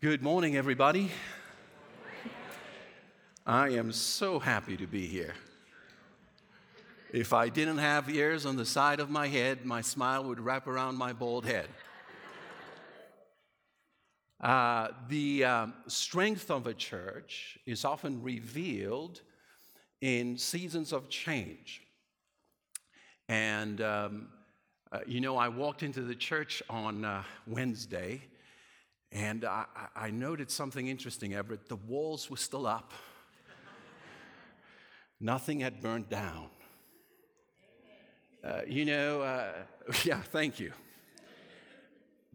[0.00, 1.10] Good morning, everybody.
[3.46, 5.32] I am so happy to be here.
[7.10, 10.66] If I didn't have ears on the side of my head, my smile would wrap
[10.66, 11.68] around my bald head.
[14.42, 19.22] Uh, the um, strength of a church is often revealed
[20.02, 21.80] in seasons of change.
[23.30, 24.28] And, um,
[24.92, 28.20] uh, you know, I walked into the church on uh, Wednesday
[29.14, 31.68] and I, I noted something interesting, Everett.
[31.68, 32.92] The walls were still up,
[35.20, 36.48] nothing had burned down.
[38.42, 39.52] Uh, you know, uh,
[40.04, 40.72] yeah, thank you.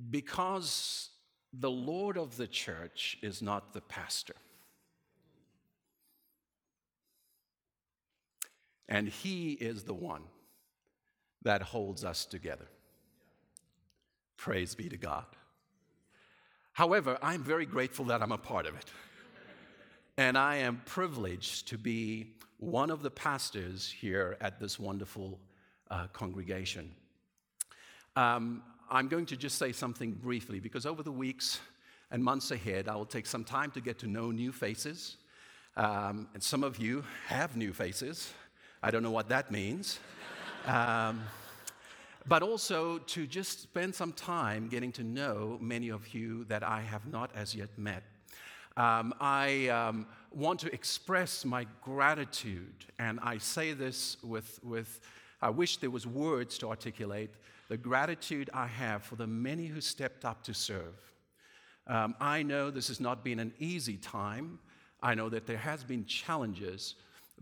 [0.09, 1.09] Because
[1.51, 4.35] the Lord of the church is not the pastor.
[8.87, 10.23] And he is the one
[11.43, 12.67] that holds us together.
[14.37, 15.25] Praise be to God.
[16.79, 18.85] However, I'm very grateful that I'm a part of it.
[20.15, 22.27] And I am privileged to be
[22.57, 25.41] one of the pastors here at this wonderful
[25.91, 26.89] uh, congregation.
[28.15, 31.59] Um, I'm going to just say something briefly because over the weeks
[32.11, 35.17] and months ahead, I will take some time to get to know new faces.
[35.75, 38.31] Um, and some of you have new faces.
[38.81, 39.99] I don't know what that means.
[40.65, 41.23] Um,
[42.29, 46.81] but also to just spend some time getting to know many of you that I
[46.81, 48.03] have not as yet met.
[48.77, 55.01] Um, I um, want to express my gratitude, and I say this with, with,
[55.41, 57.31] I wish there was words to articulate
[57.67, 60.95] the gratitude I have for the many who stepped up to serve.
[61.87, 64.59] Um, I know this has not been an easy time.
[65.01, 66.93] I know that there has been challenges,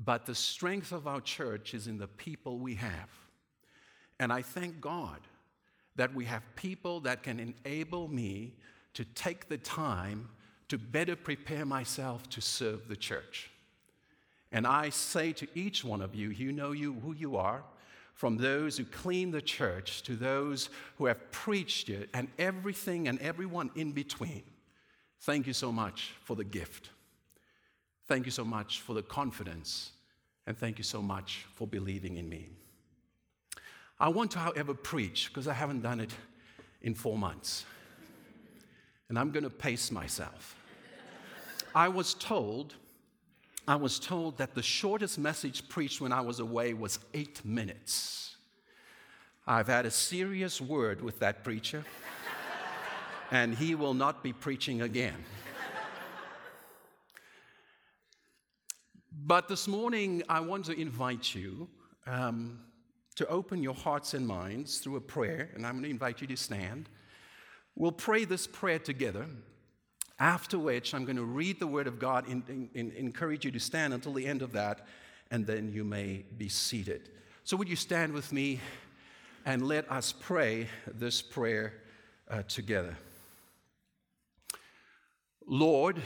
[0.05, 3.09] but the strength of our church is in the people we have.
[4.19, 5.19] And I thank God
[5.95, 8.53] that we have people that can enable me
[8.93, 10.29] to take the time
[10.69, 13.49] to better prepare myself to serve the church.
[14.51, 17.63] And I say to each one of you, you know you, who you are,
[18.13, 23.19] from those who clean the church to those who have preached it, and everything and
[23.21, 24.43] everyone in between.
[25.21, 26.89] Thank you so much for the gift.
[28.07, 29.91] Thank you so much for the confidence.
[30.47, 32.49] And thank you so much for believing in me.
[33.99, 36.11] I want to, however, preach because I haven't done it
[36.81, 37.65] in four months.
[39.09, 40.55] And I'm going to pace myself.
[41.73, 42.75] I was told,
[43.67, 48.35] I was told that the shortest message preached when I was away was eight minutes.
[49.45, 51.83] I've had a serious word with that preacher,
[53.31, 55.23] and he will not be preaching again.
[59.11, 61.67] But this morning, I want to invite you
[62.05, 62.59] um,
[63.17, 66.27] to open your hearts and minds through a prayer, and I'm going to invite you
[66.27, 66.87] to stand.
[67.75, 69.25] We'll pray this prayer together,
[70.19, 73.95] after which I'm going to read the Word of God and, encourage you to stand
[73.95, 74.85] until the end of that,
[75.31, 77.09] and then you may be seated.
[77.43, 78.59] So, would you stand with me
[79.45, 81.73] and let us pray this prayer
[82.29, 82.95] uh, together?
[85.47, 86.03] Lord,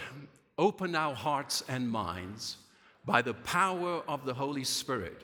[0.57, 2.55] open our hearts and minds
[3.05, 5.23] by the power of the Holy Spirit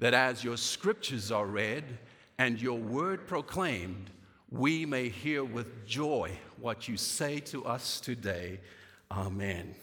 [0.00, 1.84] that as your scriptures are read
[2.38, 4.10] and your word proclaimed,
[4.50, 8.60] we may hear with joy what you say to us today.
[9.10, 9.74] Amen.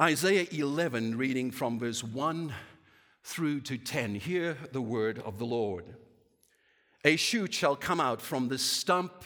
[0.00, 2.52] Isaiah 11, reading from verse 1
[3.22, 4.16] through to 10.
[4.16, 5.84] Hear the word of the Lord.
[7.04, 9.24] A shoot shall come out from the stump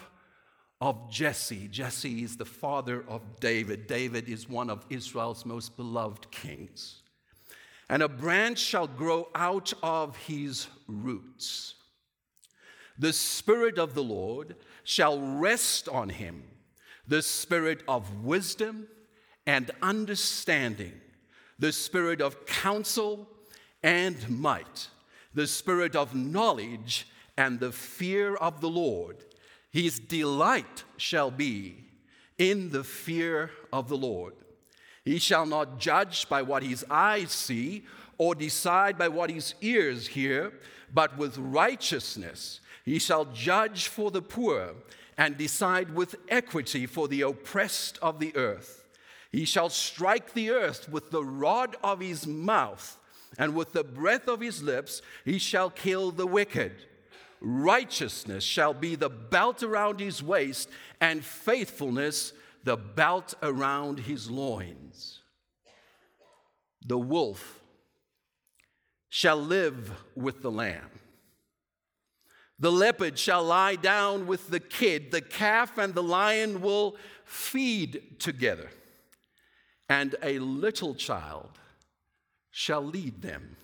[0.81, 1.69] of Jesse.
[1.69, 3.87] Jesse is the father of David.
[3.87, 7.03] David is one of Israel's most beloved kings
[7.89, 11.75] and a branch shall grow out of his roots.
[12.99, 16.43] The Spirit of the Lord shall rest on him,
[17.07, 18.89] the Spirit of wisdom
[19.47, 20.93] and understanding,
[21.59, 23.29] the Spirit of counsel
[23.83, 24.89] and might,
[25.33, 27.07] the Spirit of knowledge
[27.37, 29.25] and the fear of the Lord.
[29.71, 31.85] His delight shall be
[32.37, 34.35] in the fear of the Lord.
[35.05, 37.85] He shall not judge by what his eyes see
[38.19, 40.53] or decide by what his ears hear,
[40.93, 44.75] but with righteousness he shall judge for the poor
[45.17, 48.85] and decide with equity for the oppressed of the earth.
[49.31, 52.99] He shall strike the earth with the rod of his mouth,
[53.37, 56.73] and with the breath of his lips he shall kill the wicked.
[57.41, 62.33] Righteousness shall be the belt around his waist, and faithfulness
[62.69, 65.23] the belt around his loins.
[66.85, 67.61] The wolf
[69.09, 70.91] shall live with the lamb.
[72.59, 78.21] The leopard shall lie down with the kid, the calf and the lion will feed
[78.21, 78.69] together,
[79.89, 81.59] and a little child
[82.51, 83.57] shall lead them.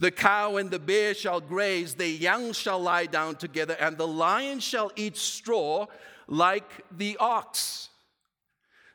[0.00, 4.08] The cow and the bear shall graze, the young shall lie down together, and the
[4.08, 5.86] lion shall eat straw
[6.28, 7.88] like the ox.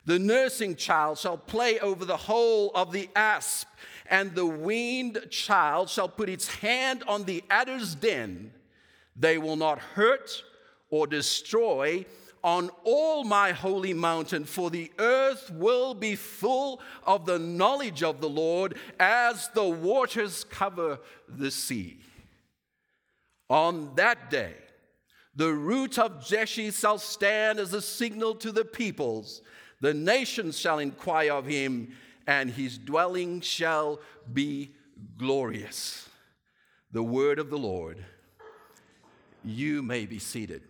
[0.05, 3.67] The nursing child shall play over the hole of the asp,
[4.09, 8.53] and the weaned child shall put its hand on the adder's den.
[9.15, 10.43] They will not hurt
[10.89, 12.05] or destroy
[12.43, 18.19] on all my holy mountain, for the earth will be full of the knowledge of
[18.19, 21.99] the Lord as the waters cover the sea.
[23.49, 24.55] On that day,
[25.35, 29.41] the root of Jesse shall stand as a signal to the peoples.
[29.81, 31.95] The nations shall inquire of him,
[32.27, 33.99] and his dwelling shall
[34.31, 34.75] be
[35.17, 36.07] glorious.
[36.91, 38.03] The word of the Lord.
[39.43, 40.61] You may be seated.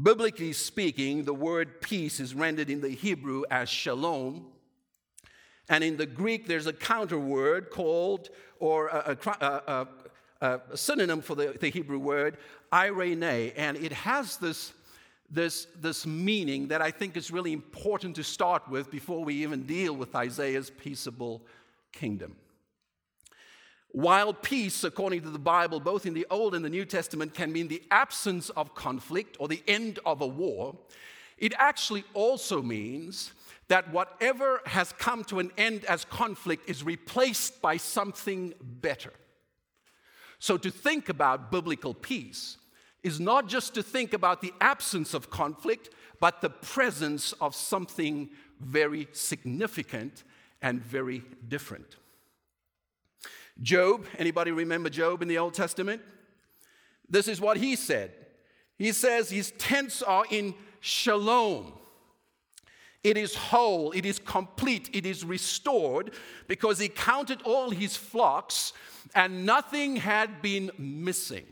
[0.00, 4.46] Biblically speaking, the word peace is rendered in the Hebrew as shalom.
[5.68, 9.86] And in the Greek, there's a counter word called, or a, a,
[10.40, 12.38] a, a synonym for the, the, Hebrew word,
[12.72, 13.52] eirene.
[13.56, 14.72] And it has this,
[15.30, 19.64] this, this meaning that I think is really important to start with before we even
[19.64, 21.42] deal with Isaiah's peaceable
[21.92, 22.36] kingdom.
[23.90, 27.52] While peace, according to the Bible, both in the Old and the New Testament, can
[27.52, 30.76] mean the absence of conflict or the end of a war,
[31.38, 33.32] it actually also means
[33.68, 39.12] that whatever has come to an end as conflict is replaced by something better.
[40.38, 42.56] So to think about biblical peace
[43.02, 48.30] is not just to think about the absence of conflict, but the presence of something
[48.60, 50.24] very significant
[50.62, 51.96] and very different.
[53.60, 56.02] Job, anybody remember Job in the Old Testament?
[57.08, 58.12] This is what he said.
[58.76, 61.72] He says his tents are in shalom.
[63.04, 66.12] It is whole, it is complete, it is restored
[66.48, 68.72] because he counted all his flocks
[69.14, 71.46] and nothing had been missing.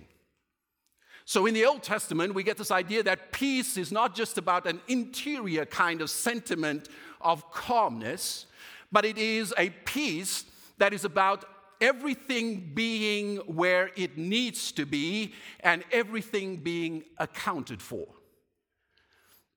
[1.25, 4.67] So in the Old Testament, we get this idea that peace is not just about
[4.67, 6.89] an interior kind of sentiment
[7.21, 8.47] of calmness,
[8.93, 10.45] but it is a peace
[10.79, 11.45] that is about
[11.81, 18.07] everything being where it needs to be and everything being accounted for.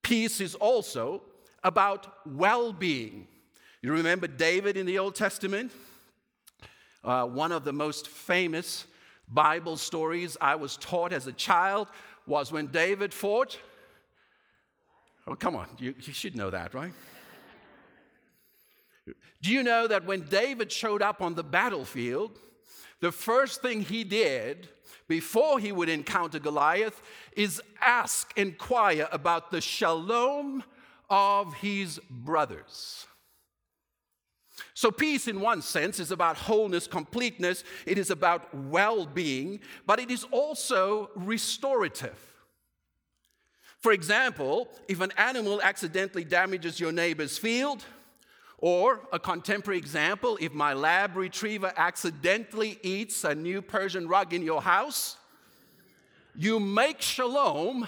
[0.01, 1.21] Peace is also
[1.63, 3.27] about well being.
[3.81, 5.71] You remember David in the Old Testament?
[7.03, 8.85] Uh, one of the most famous
[9.29, 11.88] Bible stories I was taught as a child
[12.27, 13.57] was when David fought.
[15.27, 16.91] Oh, come on, you, you should know that, right?
[19.41, 22.38] Do you know that when David showed up on the battlefield,
[23.00, 24.67] the first thing he did
[25.07, 27.01] before he would encounter Goliath
[27.35, 30.63] is ask, inquire about the shalom
[31.09, 33.06] of his brothers.
[34.73, 40.00] So, peace, in one sense, is about wholeness, completeness, it is about well being, but
[40.00, 42.17] it is also restorative.
[43.79, 47.85] For example, if an animal accidentally damages your neighbor's field,
[48.61, 54.44] or a contemporary example if my lab retriever accidentally eats a new Persian rug in
[54.44, 55.16] your house,
[56.35, 57.87] you make shalom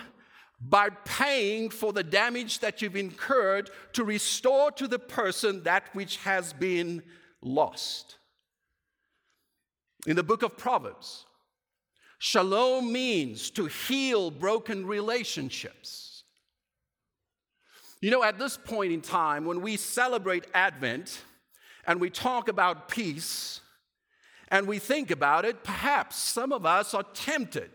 [0.62, 6.18] by paying for the damage that you've incurred to restore to the person that which
[6.18, 7.02] has been
[7.42, 8.18] lost.
[10.06, 11.26] In the book of Proverbs,
[12.20, 16.12] shalom means to heal broken relationships
[18.02, 21.22] you know, at this point in time, when we celebrate Advent
[21.86, 23.62] and we talk about peace
[24.48, 27.70] and we think about it, perhaps some of us are tempted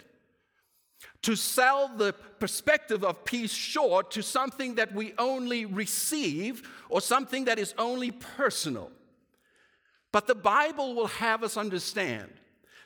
[1.23, 7.47] to sell the perspective of peace short to something that we only receive or something
[7.47, 8.91] that is only personal.
[10.13, 12.31] But the Bible will have us understand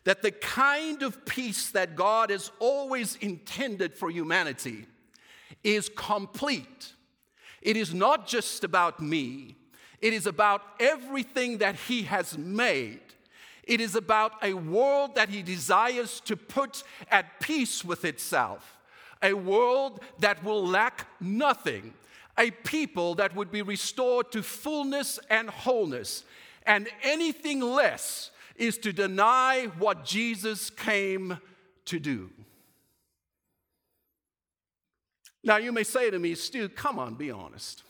[0.04, 4.86] that the kind of peace that God has always intended for humanity
[5.62, 6.94] is complete
[7.60, 9.56] it is not just about me,
[10.00, 13.00] it is about everything that He has made.
[13.70, 18.76] It is about a world that He desires to put at peace with itself,
[19.22, 21.94] a world that will lack nothing,
[22.36, 26.24] a people that would be restored to fullness and wholeness.
[26.66, 31.38] And anything less is to deny what Jesus came
[31.84, 32.28] to do.
[35.44, 37.84] Now, you may say to me, Stu, come on, be honest.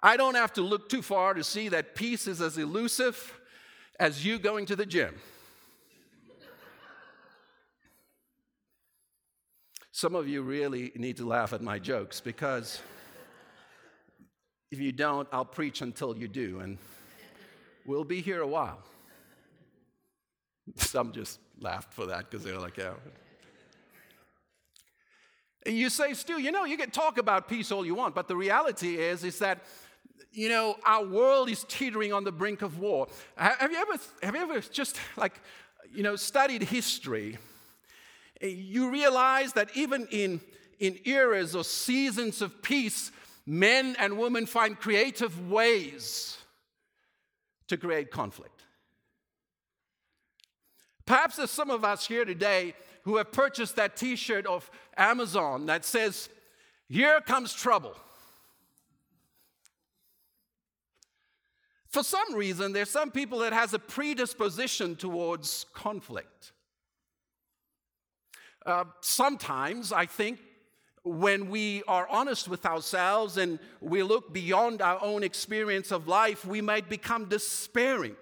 [0.00, 3.34] I don't have to look too far to see that peace is as elusive
[3.98, 5.14] as you going to the gym.
[9.90, 12.80] Some of you really need to laugh at my jokes because
[14.70, 16.78] if you don't, I'll preach until you do, and
[17.84, 18.78] we'll be here a while.
[20.76, 22.92] Some just laughed for that because they're like, yeah.
[25.66, 28.36] You say, Stu, you know, you can talk about peace all you want, but the
[28.36, 29.64] reality is, is that,
[30.32, 33.08] you know, our world is teetering on the brink of war.
[33.36, 35.40] Have you ever, have you ever just like,
[35.92, 37.38] you know, studied history?
[38.40, 40.40] Eh, you realize that even in,
[40.78, 43.10] in eras or seasons of peace,
[43.46, 46.38] men and women find creative ways
[47.68, 48.62] to create conflict.
[51.06, 55.66] Perhaps there's some of us here today who have purchased that t shirt of Amazon
[55.66, 56.28] that says,
[56.88, 57.96] Here comes trouble.
[61.88, 66.52] For some reason, there's some people that has a predisposition towards conflict.
[68.66, 70.38] Uh, sometimes I think
[71.02, 76.44] when we are honest with ourselves and we look beyond our own experience of life,
[76.44, 78.16] we might become despairing.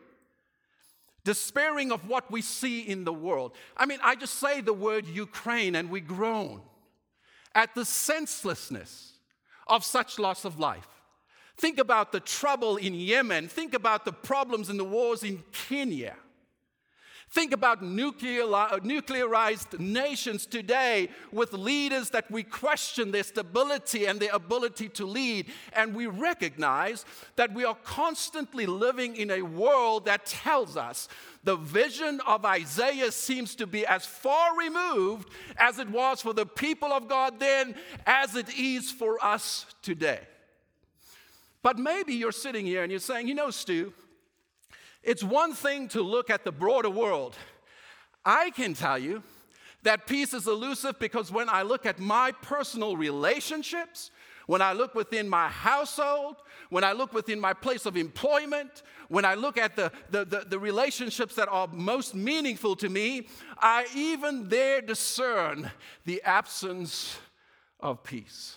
[1.24, 3.52] Despairing of what we see in the world.
[3.76, 6.60] I mean, I just say the word Ukraine and we groan
[7.56, 9.14] at the senselessness
[9.66, 10.86] of such loss of life.
[11.56, 13.48] Think about the trouble in Yemen.
[13.48, 16.16] Think about the problems and the wars in Kenya.
[17.28, 24.88] Think about nuclearized nations today with leaders that we question their stability and their ability
[24.90, 25.46] to lead.
[25.72, 31.08] And we recognize that we are constantly living in a world that tells us
[31.42, 36.46] the vision of Isaiah seems to be as far removed as it was for the
[36.46, 37.74] people of God then
[38.06, 40.20] as it is for us today.
[41.66, 43.92] But maybe you're sitting here and you're saying, you know, Stu,
[45.02, 47.34] it's one thing to look at the broader world.
[48.24, 49.24] I can tell you
[49.82, 54.12] that peace is elusive because when I look at my personal relationships,
[54.46, 56.36] when I look within my household,
[56.70, 60.44] when I look within my place of employment, when I look at the, the, the,
[60.48, 63.26] the, relationships that are most meaningful to me,
[63.58, 65.72] I even there discern
[66.04, 67.18] the absence
[67.80, 68.56] of peace.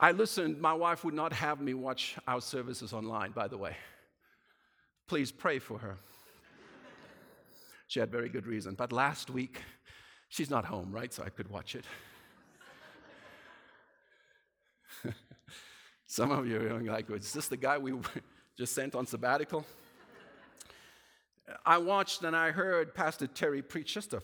[0.00, 3.76] I listened, my wife would not have me watch our services online, by the way.
[5.06, 5.96] Please pray for her.
[7.86, 8.74] She had very good reason.
[8.74, 9.60] But last week,
[10.28, 11.12] she's not home, right?
[11.12, 11.84] So I could watch it.
[16.06, 17.92] Some of you are going like, is this the guy we
[18.58, 19.64] just sent on sabbatical?
[21.64, 24.22] I watched and I heard Pastor Terry preach just a,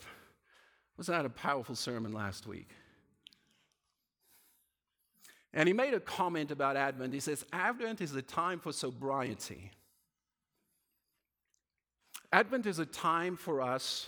[0.96, 2.70] was that a powerful sermon last week?
[5.52, 7.12] And he made a comment about Advent.
[7.12, 9.72] He says, Advent is a time for sobriety.
[12.32, 14.06] Advent is a time for us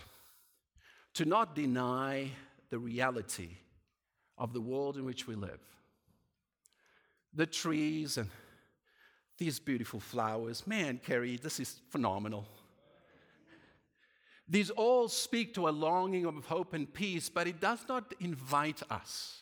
[1.14, 2.30] to not deny
[2.70, 3.50] the reality
[4.38, 5.60] of the world in which we live.
[7.34, 8.30] The trees and
[9.38, 10.66] these beautiful flowers.
[10.66, 12.46] Man, Kerry, this is phenomenal.
[14.48, 18.82] These all speak to a longing of hope and peace, but it does not invite
[18.90, 19.41] us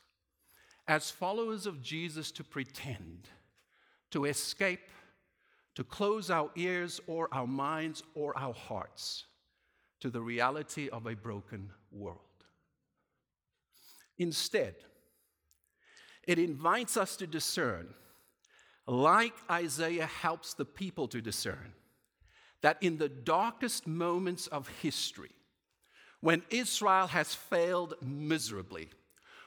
[0.88, 3.28] as followers of Jesus to pretend,
[4.10, 4.88] to escape,
[5.74, 9.24] to close our ears or our minds or our hearts
[10.00, 12.18] to the reality of a broken world.
[14.18, 14.74] Instead,
[16.26, 17.94] it invites us to discern,
[18.86, 21.72] like Isaiah helps the people to discern,
[22.62, 25.30] that in the darkest moments of history,
[26.20, 28.90] when Israel has failed miserably,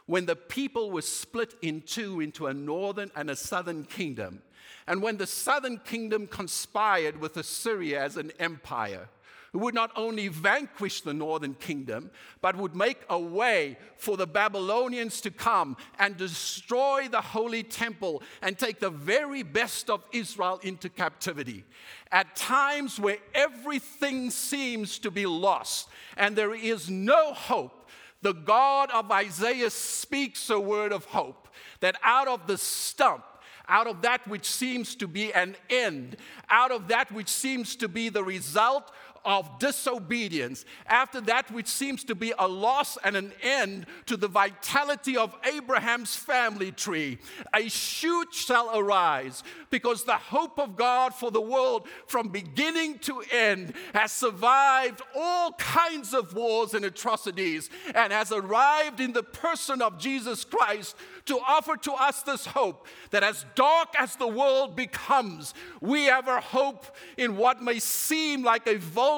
[0.05, 4.41] when the people were split in two into a northern and a southern kingdom,
[4.88, 9.07] and when the southern kingdom conspired with Assyria as an empire,
[9.53, 12.10] who would not only vanquish the northern kingdom,
[12.41, 18.24] but would make a way for the Babylonians to come and destroy the holy temple
[18.41, 21.63] and take the very best of Israel into captivity.
[22.12, 27.83] At times where everything seems to be lost and there is no hope,
[28.24, 31.50] the God of Isaiah speaks a word of hope
[31.82, 33.24] that out of the stump,
[33.68, 36.18] out of that which seems to be an end,
[36.50, 38.92] out of that which seems to be the result
[39.25, 44.27] of disobedience, after that which seems to be a loss and an end to the
[44.27, 47.20] vitality of Abraham's family tree,
[47.56, 53.24] a shoot shall arise because the hope of God for the world from beginning to
[53.32, 59.82] end has survived all kinds of wars and atrocities and has arrived in the person
[59.82, 64.75] of Jesus Christ to offer to us this hope that as dark as the world
[64.75, 66.86] becomes, we have hope
[67.18, 69.12] in what may seem like a vulnerable,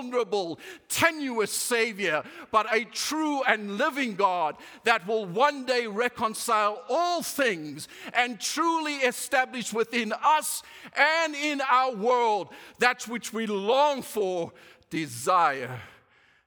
[0.89, 7.87] tenuous Savior, but a true and living God that will one day reconcile all things
[8.13, 10.63] and truly establish within us
[10.95, 12.49] and in our world
[12.79, 14.51] that which we long for,
[14.89, 15.79] desire,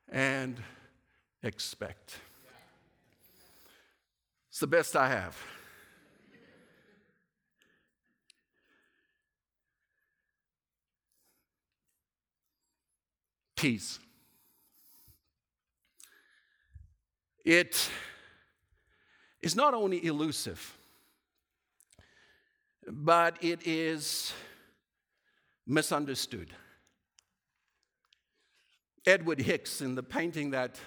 [0.09, 0.57] and
[1.43, 2.17] expect.
[4.51, 5.37] It's the best I have.
[13.59, 13.99] Peace.
[17.45, 17.91] It
[19.43, 20.79] is not only elusive,
[22.87, 24.33] but it is
[25.67, 26.51] misunderstood.
[29.05, 30.79] Edward Hicks, in the painting that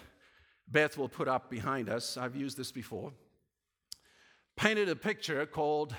[0.65, 3.11] Beth will put up behind us, I've used this before,
[4.55, 5.93] painted a picture called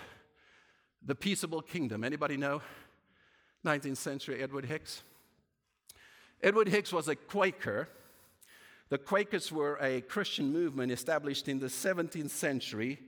[1.05, 2.03] The Peaceable Kingdom.
[2.03, 2.63] Anybody know
[3.63, 5.03] 19th century Edward Hicks?
[6.43, 7.89] Edward Hicks was a Quaker.
[8.89, 12.99] The Quakers were a Christian movement established in the 17th century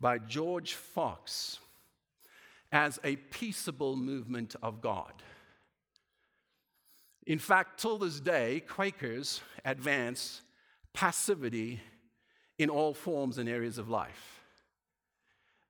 [0.00, 1.60] by George Fox
[2.72, 5.12] as a peaceable movement of God.
[7.24, 10.42] In fact, till this day, Quakers advance
[10.92, 11.80] passivity
[12.58, 14.42] in all forms and areas of life.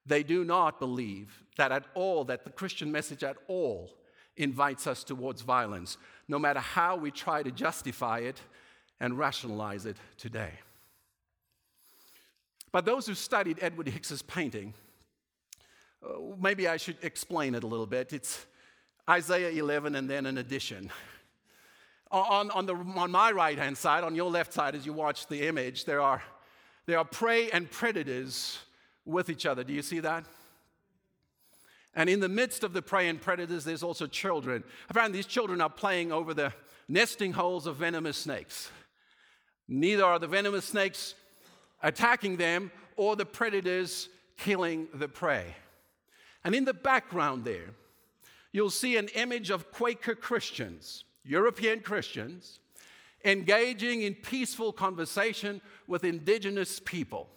[0.07, 3.91] They do not believe that at all, that the Christian message at all
[4.37, 5.99] invites us towards violence,
[6.29, 8.41] no matter how we try to justify it
[9.01, 10.53] and rationalize it today.
[12.71, 14.75] But those who studied Edward Hicks's painting
[16.05, 18.13] uh, maybe I should explain it a little bit.
[18.13, 18.47] It's
[19.09, 20.91] Isaiah 11 and then an addition.
[22.11, 25.29] On, on, the, on my right hand side, on your left side, as you watch
[25.29, 26.23] the image, there are,
[26.87, 28.59] there are prey and predators
[29.05, 29.65] with each other.
[29.65, 30.25] Do you see that?
[31.95, 34.65] And in the midst of the prey and predators, there's also children.
[34.89, 36.53] Apparently, these children are playing over the
[36.89, 38.71] nesting holes of venomous snakes.
[39.69, 41.15] Neither are the venomous snakes
[41.83, 45.55] attacking them or the predators killing the prey.
[46.45, 47.71] And in the background there,
[48.53, 52.59] you'll see an image of Quaker Christians, European Christians,
[53.25, 57.29] engaging in peaceful conversation with indigenous people.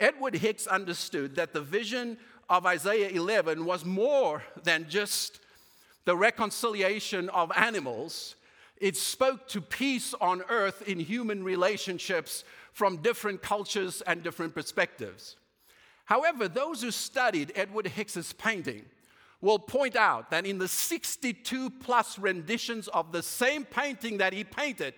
[0.00, 5.40] Edward Hicks understood that the vision of Isaiah 11 was more than just
[6.04, 8.36] the reconciliation of animals.
[8.78, 15.36] It spoke to peace on earth in human relationships from different cultures and different perspectives.
[16.04, 18.84] However, those who studied Edward Hicks's painting
[19.40, 24.44] will point out that in the 62 plus renditions of the same painting that he
[24.44, 24.94] painted,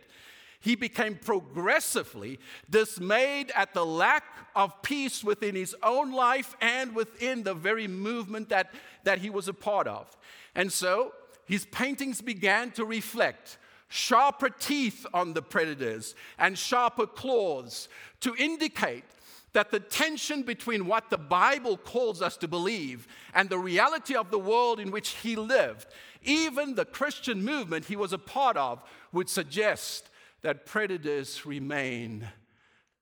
[0.60, 4.24] he became progressively dismayed at the lack
[4.56, 9.48] of peace within his own life and within the very movement that, that he was
[9.48, 10.16] a part of.
[10.54, 11.12] And so
[11.46, 17.88] his paintings began to reflect sharper teeth on the predators and sharper claws
[18.20, 19.04] to indicate
[19.52, 24.30] that the tension between what the Bible calls us to believe and the reality of
[24.30, 25.86] the world in which he lived,
[26.22, 30.07] even the Christian movement he was a part of, would suggest
[30.42, 32.28] that predators remain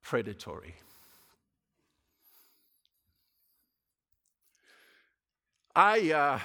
[0.03, 0.75] predatory.
[5.75, 6.39] I uh,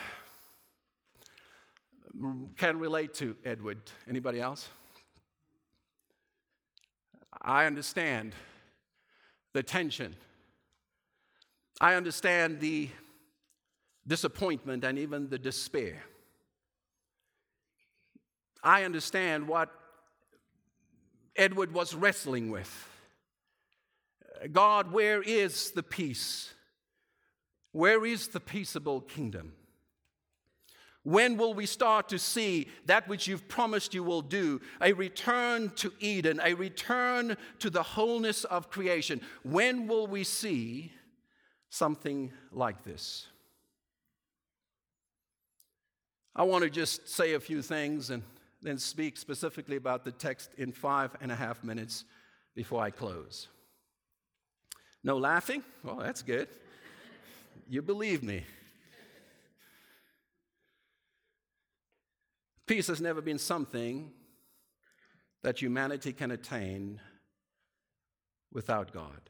[2.58, 3.80] can relate to Edward.
[4.10, 4.68] Anybody else?
[7.42, 8.36] I understand
[9.54, 10.16] the tension.
[11.80, 12.90] I understand the
[14.06, 16.04] disappointment and even the despair.
[18.64, 19.72] I understand what
[21.36, 22.90] Edward was wrestling with.
[24.52, 26.54] God, where is the peace?
[27.72, 29.54] Where is the peaceable kingdom?
[31.04, 34.62] When will we start to see that which you've promised you will do?
[34.82, 39.22] A return to Eden, a return to the wholeness of creation.
[39.44, 40.92] When will we see
[41.70, 43.28] something like this?
[46.36, 48.22] I want to just say a few things and
[48.62, 52.06] then speak specifically about the text in five and a half minutes
[52.56, 53.48] before I close.
[55.04, 55.64] No laughing?
[55.84, 56.48] Well, that's good.
[57.68, 58.44] You believe me.
[62.68, 64.12] Peace has never been something
[65.44, 67.02] that humanity can attain
[68.54, 69.30] without God.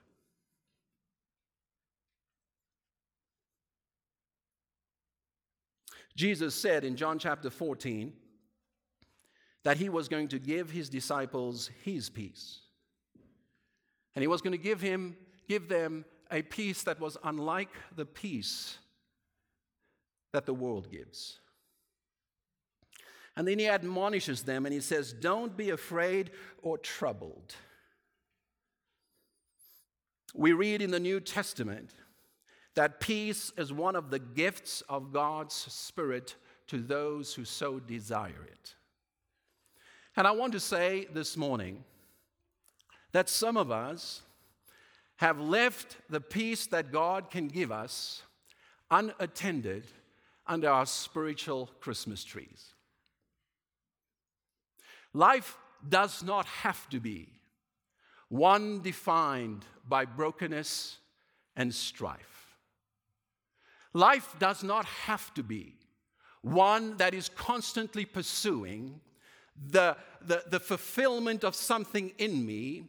[6.15, 8.13] Jesus said in John chapter 14
[9.63, 12.59] that he was going to give his disciples his peace.
[14.15, 15.15] And he was going to give, him,
[15.47, 18.77] give them a peace that was unlike the peace
[20.33, 21.39] that the world gives.
[23.35, 27.55] And then he admonishes them and he says, Don't be afraid or troubled.
[30.33, 31.91] We read in the New Testament
[32.75, 36.35] that peace is one of the gifts of God's Spirit
[36.67, 38.75] to those who so desire it.
[40.15, 41.83] And I want to say this morning
[43.11, 44.21] that some of us
[45.17, 48.23] have left the peace that God can give us
[48.89, 49.85] unattended
[50.47, 52.73] under our spiritual Christmas trees.
[55.13, 57.29] Life does not have to be
[58.29, 60.97] one defined by brokenness
[61.55, 62.57] and strife.
[63.93, 65.75] Life does not have to be
[66.41, 68.99] one that is constantly pursuing
[69.69, 69.95] the,
[70.25, 72.85] the, the, fulfillment of something in me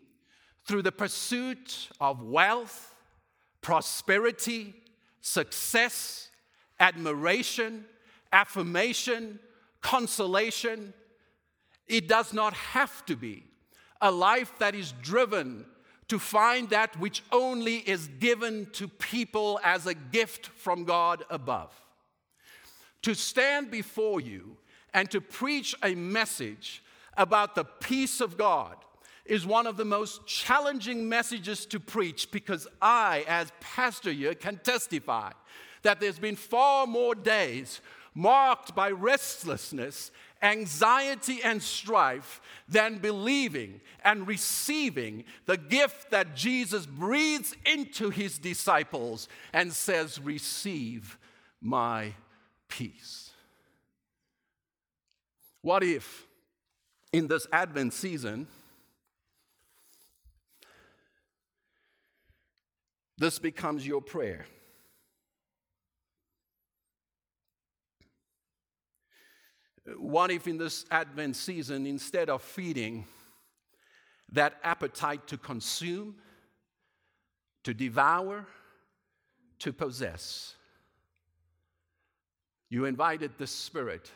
[0.66, 2.94] through the pursuit of wealth,
[3.60, 4.74] prosperity,
[5.20, 6.28] success,
[6.80, 7.84] admiration,
[8.32, 9.38] affirmation,
[9.80, 10.94] consolation.
[11.86, 13.44] It does not have to be
[14.00, 15.64] a life that is driven
[16.08, 21.72] to find that which only is given to people as a gift from God above.
[23.02, 24.56] To stand before you
[24.94, 26.82] and to preach a message
[27.16, 28.76] about the peace of God
[29.24, 34.58] is one of the most challenging messages to preach because I, as pastor here, can
[34.58, 35.30] testify
[35.82, 37.80] that there's been far more days
[38.14, 40.10] marked by restlessness,
[40.42, 49.28] anxiety, and strife than believing and receiving the gift that Jesus breathes into his disciples
[49.52, 51.18] and says, Receive
[51.60, 52.12] my
[52.68, 53.31] peace.
[55.62, 56.26] What if
[57.12, 58.48] in this Advent season,
[63.16, 64.44] this becomes your prayer?
[69.96, 73.06] What if in this Advent season, instead of feeding
[74.32, 76.16] that appetite to consume,
[77.62, 78.46] to devour,
[79.60, 80.56] to possess,
[82.68, 84.10] you invited the Spirit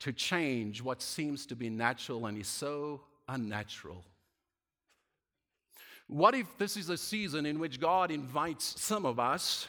[0.00, 4.04] to change what seems to be natural and is so unnatural?
[6.06, 9.68] What if this is a season in which God invites some of us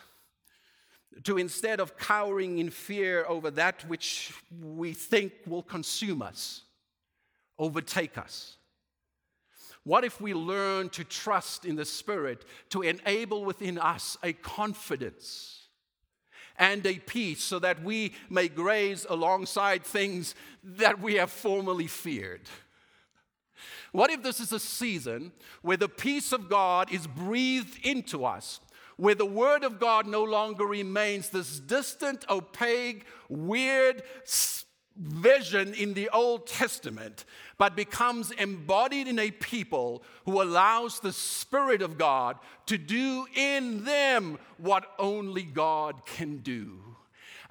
[1.24, 6.64] to instead of cowering in fear over that which we think will consume us,
[7.60, 8.58] overtake us?
[9.84, 15.61] What if we learn to trust in the Spirit to enable within us a confidence
[16.62, 22.42] and a peace so that we may graze alongside things that we have formerly feared?
[23.92, 28.62] What if this is a season where the peace of God is breathed into us
[28.98, 34.04] where the Word of God no longer remains this distant, opaque, weird
[34.98, 37.26] vision in the Old Testament,
[37.58, 43.84] but becomes embodied in a people who allows the Spirit of God to do in
[43.84, 46.91] them what only God can do.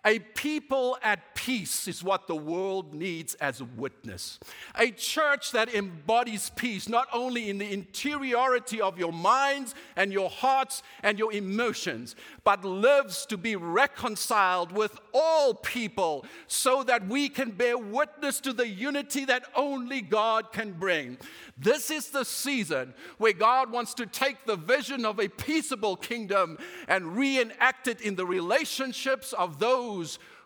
[0.05, 4.39] A people at peace is what the world needs as a witness.
[4.77, 10.31] A church that embodies peace, not only in the interiority of your minds and your
[10.31, 17.29] hearts and your emotions, but lives to be reconciled with all people so that we
[17.29, 21.19] can bear witness to the unity that only God can bring.
[21.59, 26.57] This is the season where God wants to take the vision of a peaceable kingdom
[26.89, 29.90] and reenact it in the relationships of those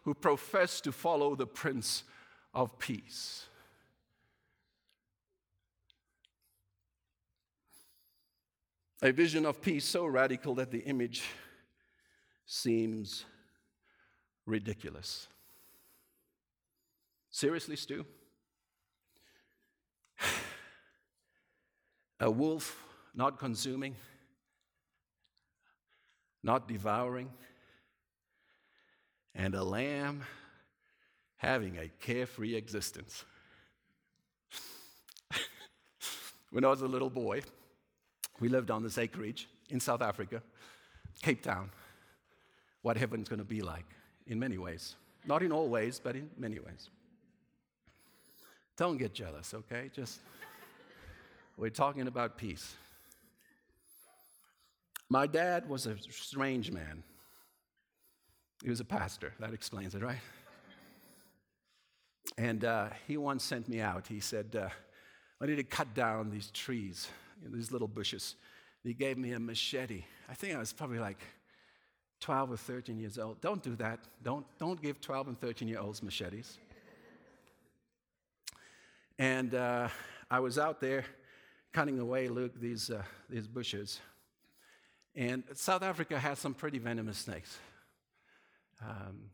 [0.05, 2.05] who profess to follow the Prince
[2.53, 3.47] of Peace.
[9.03, 11.25] A vision of peace so radical that the image
[12.47, 13.27] seems
[14.47, 15.29] ridiculous.
[17.31, 18.07] Seriously, Stu?
[22.21, 22.83] A wolf
[23.15, 23.95] not consuming,
[26.43, 27.29] not devouring,
[29.35, 30.23] and a lamb
[31.37, 33.25] having a carefree existence.
[36.51, 37.43] when I was a little boy,
[38.41, 40.43] we lived on this acreage in South Africa,
[41.23, 41.71] Cape Town.
[42.83, 43.87] What heaven's going to be like
[44.27, 44.97] in many ways.
[45.27, 46.91] Not in all ways, but in many ways.
[48.77, 49.91] Don't get jealous, okay?
[49.95, 50.21] Just,
[51.57, 52.75] we're talking about peace.
[55.09, 57.03] My dad was a strange man.
[58.65, 59.35] He was a pastor.
[59.41, 60.19] That explains it, right?
[62.39, 64.07] And uh, he once sent me out.
[64.07, 64.71] He said, uh,
[65.39, 67.07] I need to cut down these trees,
[67.43, 68.37] you know, these little bushes.
[68.83, 70.05] He gave me a machete.
[70.31, 71.19] I think I was probably like
[72.21, 73.39] 12 or 13 years old.
[73.43, 74.01] Don't do that.
[74.23, 76.57] Don't, don't give 12 and 13 year olds machetes.
[79.19, 79.89] And uh,
[80.31, 81.05] I was out there
[81.75, 84.01] cutting away, Luke, these, uh, these bushes.
[85.15, 87.59] And South Africa has some pretty venomous snakes.
[88.83, 89.31] Um,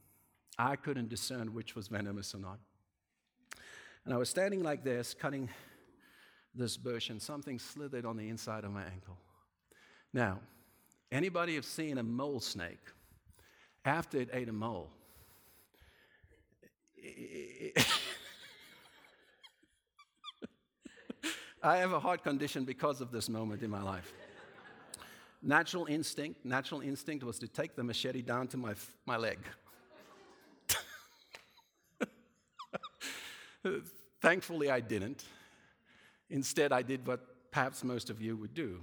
[0.59, 2.59] I couldn't discern which was venomous or not.
[4.05, 5.48] And I was standing like this, cutting
[6.55, 9.16] this bush, and something slithered on the inside of my ankle.
[10.12, 10.40] Now,
[11.12, 12.81] anybody have seen a mole snake
[13.85, 14.90] after it ate a mole?
[21.62, 24.12] I have a heart condition because of this moment in my life.
[25.42, 28.74] Natural instinct, natural instinct was to take the machete down to my,
[29.07, 29.38] my leg.
[34.20, 35.24] Thankfully, I didn't.
[36.29, 38.81] Instead, I did what perhaps most of you would do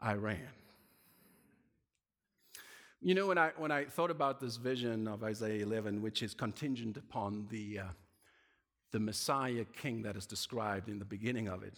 [0.00, 0.48] I ran.
[3.02, 6.32] You know, when I, when I thought about this vision of Isaiah 11, which is
[6.34, 7.84] contingent upon the, uh,
[8.92, 11.74] the Messiah king that is described in the beginning of it,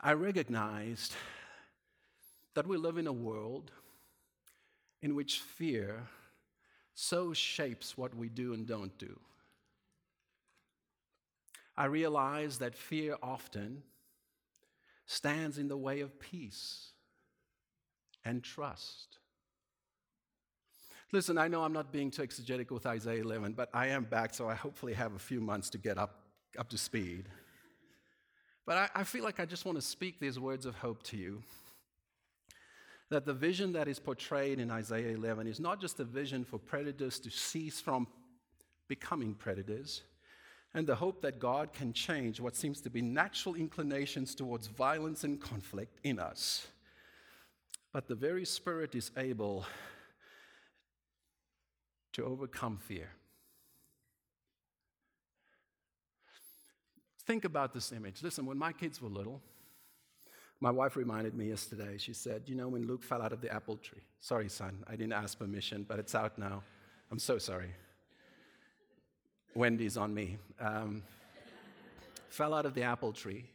[0.00, 1.14] I recognized
[2.54, 3.70] that we live in a world
[5.02, 6.08] in which fear
[6.94, 9.18] so shapes what we do and don't do.
[11.76, 13.82] I realize that fear often
[15.06, 16.90] stands in the way of peace
[18.24, 19.18] and trust.
[21.12, 24.34] Listen, I know I'm not being too exegetical with Isaiah 11, but I am back,
[24.34, 26.20] so I hopefully have a few months to get up,
[26.58, 27.28] up to speed.
[28.66, 31.16] But I, I feel like I just want to speak these words of hope to
[31.16, 31.42] you
[33.10, 36.58] that the vision that is portrayed in Isaiah 11 is not just a vision for
[36.58, 38.06] predators to cease from
[38.88, 40.02] becoming predators,
[40.74, 45.24] and the hope that God can change what seems to be natural inclinations towards violence
[45.24, 46.68] and conflict in us.
[47.92, 49.66] But the very Spirit is able
[52.12, 53.10] to overcome fear.
[57.24, 58.22] Think about this image.
[58.22, 59.40] Listen, when my kids were little,
[60.60, 63.52] my wife reminded me yesterday, she said, You know, when Luke fell out of the
[63.52, 64.02] apple tree.
[64.20, 66.62] Sorry, son, I didn't ask permission, but it's out now.
[67.10, 67.70] I'm so sorry.
[69.54, 70.36] Wendy's on me.
[70.60, 71.02] Um,
[72.28, 73.46] fell out of the apple tree,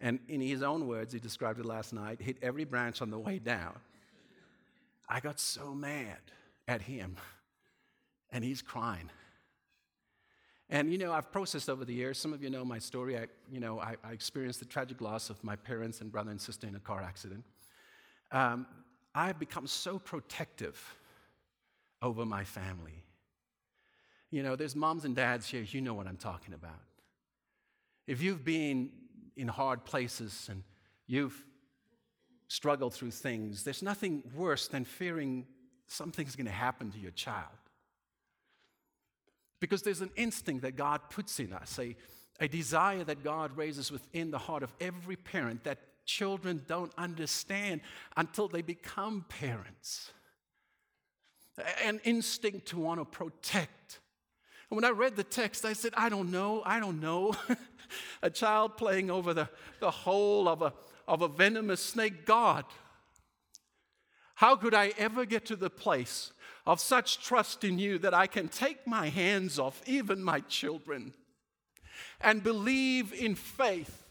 [0.00, 3.18] and in his own words, he described it last night, hit every branch on the
[3.18, 3.74] way down.
[5.08, 6.18] I got so mad
[6.68, 7.16] at him,
[8.30, 9.10] and he's crying.
[10.70, 12.18] And you know, I've processed over the years.
[12.18, 13.18] Some of you know my story.
[13.18, 16.40] I, you know, I, I experienced the tragic loss of my parents and brother and
[16.40, 17.44] sister in a car accident.
[18.32, 18.66] Um,
[19.14, 20.96] I've become so protective
[22.02, 23.04] over my family.
[24.30, 25.62] You know, there's moms and dads here.
[25.62, 26.80] You know what I'm talking about.
[28.06, 28.90] If you've been
[29.36, 30.62] in hard places and
[31.06, 31.36] you've
[32.48, 35.46] struggled through things, there's nothing worse than fearing
[35.86, 37.46] something's going to happen to your child.
[39.64, 41.96] Because there's an instinct that God puts in us, a,
[42.38, 47.80] a desire that God raises within the heart of every parent that children don't understand
[48.14, 50.12] until they become parents.
[51.82, 54.00] An instinct to want to protect.
[54.68, 57.34] And when I read the text, I said, I don't know, I don't know.
[58.22, 59.48] a child playing over the,
[59.80, 60.74] the hole of a,
[61.08, 62.26] of a venomous snake.
[62.26, 62.66] God,
[64.34, 66.33] how could I ever get to the place
[66.66, 71.12] of such trust in you that I can take my hands off even my children
[72.20, 74.02] and believe in faith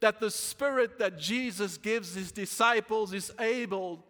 [0.00, 4.04] that the Spirit that Jesus gives his disciples is able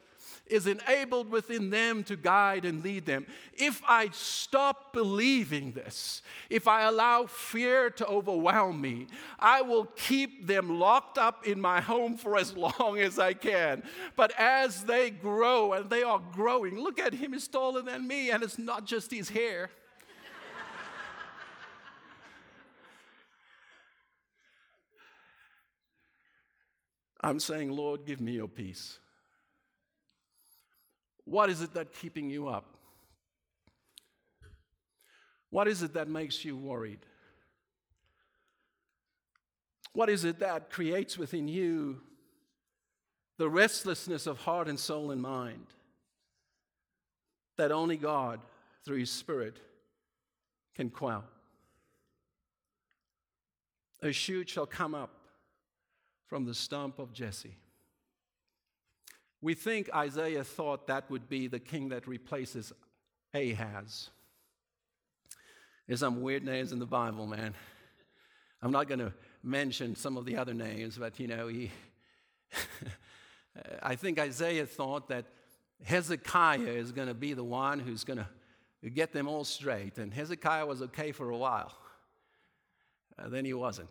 [0.46, 3.26] is enabled within them to guide and lead them.
[3.54, 9.06] If I stop believing this, if I allow fear to overwhelm me,
[9.38, 13.82] I will keep them locked up in my home for as long as I can.
[14.16, 18.30] But as they grow, and they are growing, look at him, he's taller than me,
[18.30, 19.70] and it's not just his hair.
[27.22, 28.98] I'm saying, Lord, give me your peace.
[31.24, 32.64] What is it that's keeping you up?
[35.50, 37.00] What is it that makes you worried?
[39.92, 42.00] What is it that creates within you
[43.38, 45.66] the restlessness of heart and soul and mind
[47.56, 48.40] that only God,
[48.84, 49.60] through His Spirit,
[50.74, 51.24] can quell?
[54.04, 55.10] a shoot shall come up
[56.26, 57.56] from the stump of Jesse.
[59.44, 62.72] We think Isaiah thought that would be the king that replaces
[63.34, 64.08] Ahaz.
[65.86, 67.52] There's some weird names in the Bible, man.
[68.62, 71.70] I'm not going to mention some of the other names, but you know, he.
[73.82, 75.26] I think Isaiah thought that
[75.84, 78.24] Hezekiah is going to be the one who's going
[78.82, 79.98] to get them all straight.
[79.98, 81.74] And Hezekiah was okay for a while.
[83.18, 83.90] Uh, then he wasn't.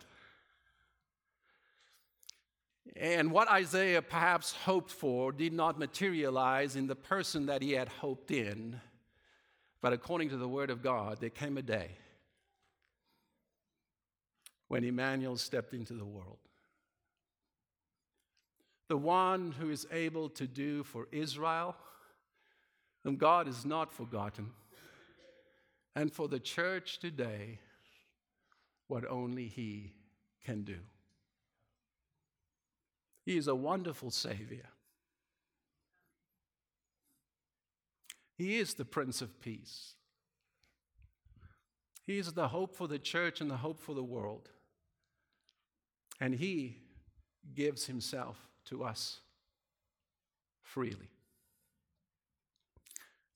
[2.96, 7.88] And what Isaiah perhaps hoped for did not materialize in the person that he had
[7.88, 8.80] hoped in.
[9.82, 11.98] But according to the Word of God, there came a day
[14.68, 16.38] when Emmanuel stepped into the world.
[18.90, 21.76] The one who is able to do for Israel,
[23.04, 24.52] whom God has not forgotten,
[25.96, 27.60] and for the church today,
[28.88, 29.94] what only He
[30.46, 30.78] can do.
[33.26, 34.68] He is a wonderful Savior.
[38.36, 39.94] He is the Prince of Peace.
[42.06, 44.50] He is the hope for the church and the hope for the world.
[46.20, 46.78] And He
[47.56, 49.20] gives Himself to us
[50.62, 51.10] freely.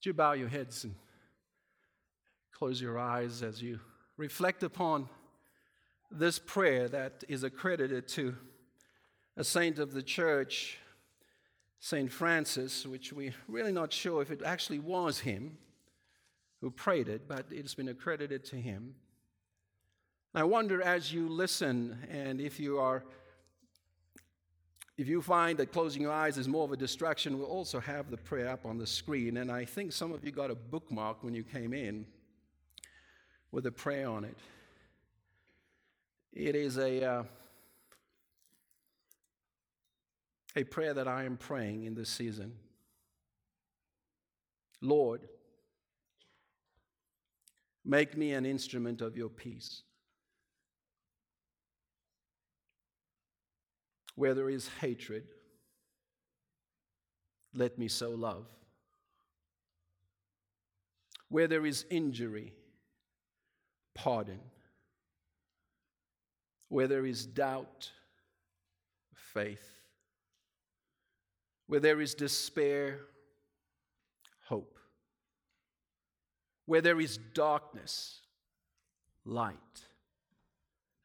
[0.02, 0.96] Do you bow your heads and
[2.52, 3.80] close your eyes as you
[4.18, 5.08] reflect upon
[6.12, 8.36] this prayer that is accredited to
[9.38, 10.80] a saint of the church,
[11.80, 12.12] St.
[12.12, 15.60] Francis, which we're really not sure if it actually was him
[16.60, 18.96] who prayed it, but it's been accredited to him.
[20.34, 23.04] I wonder as you listen, and if you are
[24.98, 28.10] if you find that closing your eyes is more of a distraction, we'll also have
[28.10, 29.38] the prayer up on the screen.
[29.38, 32.08] And I think some of you got a bookmark when you came in
[33.52, 34.38] with a prayer on it.
[36.34, 37.24] It is a, uh,
[40.58, 42.54] a prayer that I am praying in this season.
[44.82, 45.28] Lord,
[47.86, 49.84] make me an instrument of your peace.
[54.16, 55.26] Where there is hatred,
[57.54, 58.48] let me sow love.
[61.30, 62.56] Where there is injury,
[63.94, 64.40] pardon.
[66.70, 67.92] Where there is doubt,
[69.14, 69.77] faith.
[71.68, 73.02] Where there is despair,
[74.46, 74.78] hope.
[76.66, 78.22] Where there is darkness,
[79.26, 79.56] light.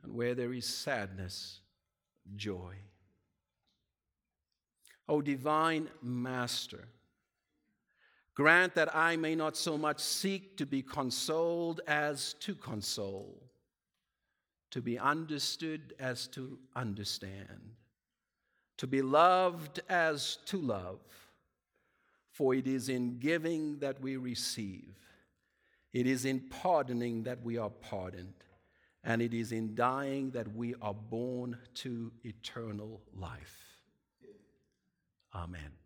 [0.02, 1.60] And where there is sadness,
[2.34, 2.74] joy.
[5.08, 6.88] O divine Master,
[8.34, 13.50] grant that I may not so much seek to be consoled as to console,
[14.70, 17.74] to be understood as to understand,
[18.78, 21.00] to be loved as to love.
[22.30, 24.94] For it is in giving that we receive,
[25.92, 28.32] it is in pardoning that we are pardoned,
[29.04, 33.58] and it is in dying that we are born to eternal life.
[35.34, 35.81] Amen.